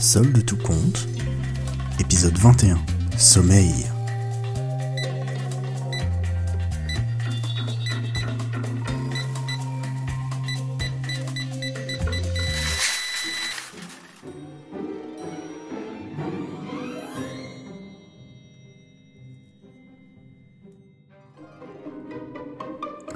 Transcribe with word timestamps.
Solde 0.00 0.44
tout 0.46 0.56
compte, 0.56 1.08
épisode 1.98 2.38
21, 2.38 2.78
Sommeil. 3.16 3.84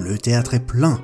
Le 0.01 0.19
théâtre 0.19 0.55
est 0.55 0.59
plein, 0.59 1.01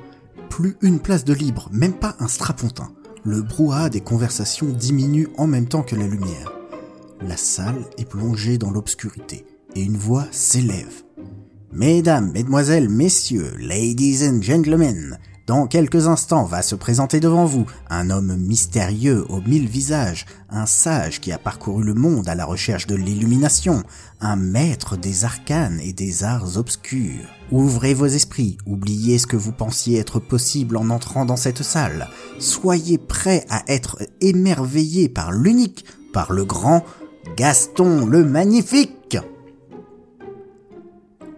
plus 0.49 0.75
une 0.81 0.99
place 0.99 1.23
de 1.23 1.33
libre, 1.33 1.69
même 1.71 1.93
pas 1.93 2.17
un 2.19 2.27
strapontin. 2.27 2.91
Le 3.29 3.43
brouhaha 3.43 3.89
des 3.89 4.01
conversations 4.01 4.65
diminue 4.65 5.27
en 5.37 5.45
même 5.45 5.67
temps 5.67 5.83
que 5.83 5.95
la 5.95 6.07
lumière. 6.07 6.51
La 7.21 7.37
salle 7.37 7.85
est 7.99 8.09
plongée 8.09 8.57
dans 8.57 8.71
l'obscurité 8.71 9.45
et 9.75 9.83
une 9.83 9.97
voix 9.97 10.25
s'élève. 10.31 11.03
Mesdames, 11.71 12.31
mesdemoiselles, 12.31 12.89
messieurs, 12.89 13.53
ladies 13.59 14.27
and 14.27 14.41
gentlemen, 14.41 15.19
dans 15.49 15.65
quelques 15.65 16.05
instants 16.05 16.43
va 16.43 16.61
se 16.61 16.75
présenter 16.75 17.19
devant 17.19 17.45
vous 17.45 17.65
un 17.89 18.11
homme 18.11 18.37
mystérieux 18.37 19.25
aux 19.29 19.41
mille 19.41 19.67
visages, 19.67 20.27
un 20.51 20.67
sage 20.67 21.19
qui 21.19 21.31
a 21.31 21.39
parcouru 21.39 21.83
le 21.83 21.95
monde 21.95 22.29
à 22.29 22.35
la 22.35 22.45
recherche 22.45 22.85
de 22.85 22.93
l'illumination, 22.93 23.81
un 24.21 24.35
maître 24.35 24.95
des 24.95 25.25
arcanes 25.25 25.79
et 25.83 25.91
des 25.91 26.23
arts 26.23 26.57
obscurs. 26.57 27.25
Ouvrez 27.51 27.95
vos 27.95 28.05
esprits, 28.05 28.59
oubliez 28.67 29.17
ce 29.17 29.25
que 29.25 29.37
vous 29.37 29.51
pensiez 29.51 29.97
être 29.97 30.19
possible 30.19 30.77
en 30.77 30.91
entrant 30.91 31.25
dans 31.25 31.35
cette 31.35 31.63
salle. 31.63 32.09
Soyez 32.37 32.99
prêts 32.99 33.43
à 33.49 33.63
être 33.67 33.97
émerveillés 34.21 35.09
par 35.09 35.31
l'unique, 35.31 35.83
par 36.13 36.31
le 36.31 36.45
grand 36.45 36.85
Gaston 37.37 38.05
le 38.05 38.23
Magnifique. 38.23 39.17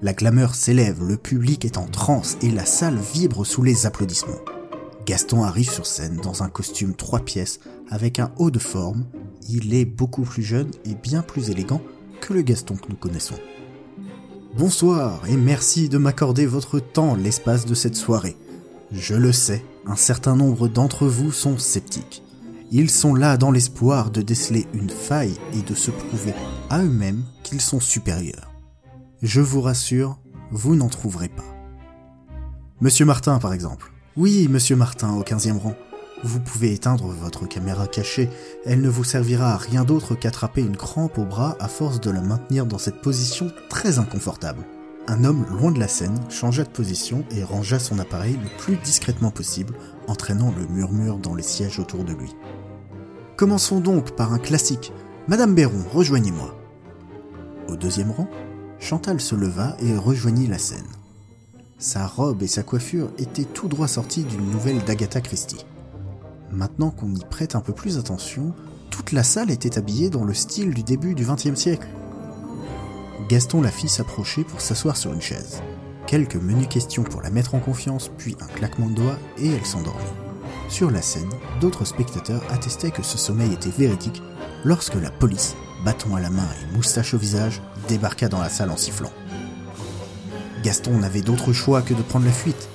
La 0.04 0.14
clameur 0.16 0.56
s'élève, 0.56 1.04
le 1.04 1.16
public 1.16 1.64
est 1.64 1.78
en 1.78 1.86
transe 1.86 2.36
et 2.42 2.50
la 2.50 2.66
salle 2.66 2.98
vibre 3.14 3.46
sous 3.46 3.62
les 3.62 3.86
applaudissements. 3.86 4.42
Gaston 5.06 5.44
arrive 5.44 5.70
sur 5.70 5.86
scène 5.86 6.18
dans 6.24 6.42
un 6.42 6.50
costume 6.50 6.96
trois 6.96 7.20
pièces 7.20 7.60
avec 7.88 8.18
un 8.18 8.32
haut 8.38 8.50
de 8.50 8.58
forme. 8.58 9.06
Il 9.48 9.76
est 9.76 9.86
beaucoup 9.86 10.24
plus 10.24 10.42
jeune 10.42 10.72
et 10.86 10.96
bien 10.96 11.22
plus 11.22 11.52
élégant 11.52 11.84
que 12.20 12.34
le 12.34 12.42
Gaston 12.42 12.78
que 12.78 12.90
nous 12.90 12.96
connaissons. 12.96 13.36
Bonsoir 14.58 15.22
et 15.30 15.38
merci 15.38 15.88
de 15.88 16.00
m'accorder 16.00 16.48
votre 16.48 16.80
temps 16.80 17.14
l'espace 17.14 17.68
de 17.68 17.76
cette 17.76 17.96
soirée. 17.96 18.38
Je 18.92 19.14
le 19.14 19.32
sais, 19.32 19.64
un 19.86 19.96
certain 19.96 20.36
nombre 20.36 20.68
d'entre 20.68 21.06
vous 21.06 21.32
sont 21.32 21.60
sceptiques. 21.60 22.24
Ils 22.72 22.90
sont 22.90 23.14
là 23.14 23.38
dans 23.38 23.52
l'espoir 23.52 24.10
de 24.10 24.24
déceler 24.24 24.66
une 24.74 24.90
faille 24.90 25.38
et 25.54 25.62
de 25.62 25.76
se 25.76 25.92
prouver 25.92 26.34
à 26.72 26.82
eux-mêmes 26.82 27.24
qu'ils 27.44 27.62
sont 27.62 27.80
supérieurs. 27.80 28.51
Je 29.22 29.40
vous 29.40 29.62
rassure, 29.62 30.18
vous 30.50 30.76
n'en 30.76 30.88
trouverez 30.88 31.30
pas. 31.30 31.46
Monsieur 32.80 33.06
Martin, 33.06 33.38
par 33.38 33.54
exemple. 33.54 33.92
Oui, 34.18 34.48
monsieur 34.50 34.76
Martin, 34.76 35.14
au 35.14 35.22
15e 35.22 35.60
rang. 35.60 35.76
Vous 36.24 36.40
pouvez 36.40 36.74
éteindre 36.74 37.06
votre 37.06 37.46
caméra 37.46 37.86
cachée, 37.86 38.30
elle 38.66 38.82
ne 38.82 38.90
vous 38.90 39.04
servira 39.04 39.54
à 39.54 39.58
rien 39.58 39.84
d'autre 39.84 40.16
qu'attraper 40.16 40.62
une 40.62 40.76
crampe 40.76 41.20
au 41.20 41.26
bras 41.26 41.56
à 41.60 41.68
force 41.68 42.02
de 42.02 42.10
la 42.10 42.22
maintenir 42.22 42.66
dans 42.66 42.80
cette 42.80 43.02
position 43.02 43.52
très 43.70 44.00
inconfortable. 44.00 44.66
Un 45.08 45.24
homme 45.24 45.46
loin 45.52 45.72
de 45.72 45.80
la 45.80 45.88
scène 45.88 46.20
changea 46.30 46.64
de 46.64 46.70
position 46.70 47.24
et 47.30 47.44
rangea 47.44 47.78
son 47.78 48.00
appareil 48.00 48.40
le 48.42 48.58
plus 48.58 48.78
discrètement 48.78 49.30
possible, 49.30 49.76
entraînant 50.08 50.52
le 50.58 50.66
murmure 50.66 51.18
dans 51.18 51.36
les 51.36 51.44
sièges 51.44 51.78
autour 51.78 52.06
de 52.06 52.14
lui. 52.14 52.36
Commençons 53.38 53.82
donc 53.82 54.16
par 54.16 54.34
un 54.34 54.40
classique. 54.40 54.92
Madame 55.28 55.54
Béron, 55.54 55.84
rejoignez-moi. 55.94 56.56
Au 57.68 57.76
deuxième 57.76 58.10
rang, 58.10 58.28
Chantal 58.82 59.22
se 59.22 59.36
leva 59.36 59.78
et 59.80 59.96
rejoignit 59.96 60.48
la 60.48 60.58
scène. 60.58 60.88
Sa 61.78 62.08
robe 62.08 62.42
et 62.42 62.48
sa 62.48 62.64
coiffure 62.64 63.12
étaient 63.20 63.46
tout 63.46 63.68
droit 63.68 63.88
sorties 63.88 64.24
d'une 64.24 64.50
nouvelle 64.50 64.84
d'Agatha 64.84 65.22
Christie. 65.22 65.66
Maintenant 66.52 66.90
qu'on 66.90 67.14
y 67.14 67.24
prête 67.24 67.56
un 67.56 67.62
peu 67.62 67.74
plus 67.74 68.00
attention, 68.00 68.54
toute 68.90 69.12
la 69.12 69.24
salle 69.24 69.52
était 69.52 69.78
habillée 69.78 70.10
dans 70.10 70.26
le 70.26 70.34
style 70.34 70.74
du 70.74 70.82
début 70.82 71.14
du 71.14 71.24
XXe 71.26 71.56
siècle. 71.56 71.88
Gaston 73.30 73.62
la 73.62 73.72
fit 73.72 73.88
s'approcher 73.88 74.44
pour 74.44 74.62
s'asseoir 74.62 74.98
sur 74.98 75.14
une 75.14 75.22
chaise. 75.22 75.62
Quelques 76.08 76.36
menues 76.36 76.68
questions 76.68 77.04
pour 77.04 77.22
la 77.22 77.30
mettre 77.30 77.54
en 77.54 77.60
confiance, 77.60 78.10
puis 78.18 78.36
un 78.42 78.48
claquement 78.48 78.90
de 78.90 78.96
doigts 78.96 79.20
et 79.38 79.48
elle 79.48 79.66
s'endormit. 79.66 80.02
Sur 80.70 80.90
la 80.90 81.04
scène, 81.04 81.30
d'autres 81.62 81.86
spectateurs 81.86 82.44
attestaient 82.50 82.92
que 82.92 83.04
ce 83.04 83.20
sommeil 83.20 83.54
était 83.54 83.70
véridique 83.70 84.24
lorsque 84.66 84.96
la 84.96 85.12
police, 85.12 85.56
bâton 85.84 86.16
à 86.16 86.20
la 86.20 86.30
main 86.30 86.48
et 86.62 86.76
moustache 86.76 87.14
au 87.14 87.18
visage, 87.18 87.62
débarqua 87.88 88.30
dans 88.30 88.40
la 88.40 88.50
salle 88.50 88.72
en 88.72 88.78
sifflant. 88.78 89.12
Gaston 90.64 90.98
n'avait 90.98 91.22
d'autre 91.22 91.54
choix 91.54 91.82
que 91.82 91.94
de 91.94 92.02
prendre 92.02 92.26
la 92.26 92.32
fuite. 92.32 92.70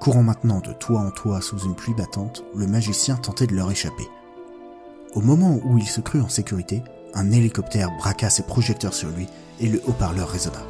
Courant 0.00 0.22
maintenant 0.22 0.60
de 0.60 0.72
toit 0.72 1.00
en 1.00 1.10
toit 1.10 1.40
sous 1.40 1.58
une 1.58 1.74
pluie 1.74 1.94
battante, 1.94 2.44
le 2.54 2.66
magicien 2.66 3.16
tentait 3.16 3.46
de 3.46 3.54
leur 3.54 3.70
échapper. 3.70 4.08
Au 5.14 5.20
moment 5.20 5.58
où 5.64 5.78
il 5.78 5.86
se 5.86 6.00
crut 6.00 6.22
en 6.22 6.28
sécurité, 6.28 6.82
un 7.14 7.30
hélicoptère 7.30 7.90
braqua 7.98 8.30
ses 8.30 8.42
projecteurs 8.42 8.94
sur 8.94 9.10
lui 9.10 9.28
et 9.60 9.68
le 9.68 9.80
haut-parleur 9.86 10.28
résonna. 10.28 10.62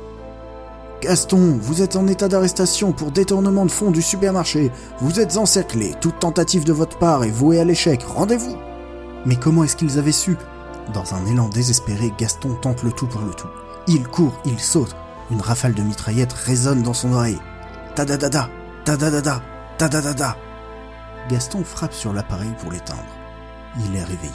Gaston, 1.01 1.59
vous 1.61 1.83
êtes 1.83 1.97
en 1.97 2.07
état 2.07 2.29
d'arrestation 2.29 2.93
pour 2.93 3.11
détournement 3.11 3.67
de 3.67 3.71
fonds 3.71 3.91
du 3.91 4.03
supermarché. 4.03 4.71
Vous 5.01 5.19
êtes 5.19 5.37
encerclé. 5.37 5.95
Toute 6.01 6.21
tentative 6.21 6.65
de 6.65 6.73
votre 6.73 6.97
part 6.99 7.25
est 7.25 7.31
vouée 7.31 7.59
à 7.59 7.65
l'échec. 7.65 8.03
Rendez-vous. 8.05 8.57
Mais 9.27 9.35
comment 9.35 9.65
est-ce 9.65 9.77
qu'ils 9.77 9.99
avaient 9.99 10.13
su? 10.13 10.37
Dans 10.93 11.15
un 11.15 11.25
élan 11.27 11.49
désespéré, 11.49 12.13
Gaston 12.19 12.55
tente 12.55 12.83
le 12.83 12.93
tout 12.93 13.07
pour 13.07 13.23
le 13.23 13.33
tout. 13.33 13.49
Il 13.87 14.07
court, 14.07 14.41
il 14.45 14.59
saute. 14.59 14.97
Une 15.31 15.41
rafale 15.41 15.75
de 15.75 15.83
mitraillettes 15.83 16.33
résonne 16.33 16.83
dans 16.83 16.95
son 16.95 17.13
oreille. 17.13 17.41
Ta-da-da-da, 17.95 18.49
ta-da-da-da, 18.85 19.43
ta-da-da-da. 19.79 20.37
Gaston 21.29 21.65
frappe 21.65 21.95
sur 21.95 22.13
l'appareil 22.13 22.55
pour 22.61 22.73
l'éteindre. 22.73 23.01
Il 23.79 23.97
est 23.97 24.05
réveillé. 24.05 24.33